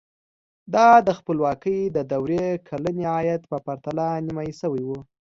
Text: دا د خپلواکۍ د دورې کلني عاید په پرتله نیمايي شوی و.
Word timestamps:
دا 0.73 0.89
د 1.07 1.09
خپلواکۍ 1.19 1.79
د 1.95 1.97
دورې 2.11 2.45
کلني 2.69 3.05
عاید 3.13 3.41
په 3.51 3.57
پرتله 3.65 4.07
نیمايي 4.25 4.53
شوی 4.61 4.83
و. 4.85 4.89